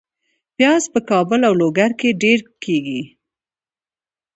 پیاز 0.55 0.83
په 0.93 0.99
کابل 1.09 1.39
او 1.47 1.53
لوګر 1.61 1.91
کې 1.99 2.09
ډیر 2.23 2.39
کیږي 2.63 3.01